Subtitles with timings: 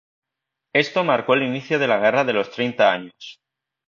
[0.73, 3.39] Esto marcó el inicio de la Guerra de los Treinta Años.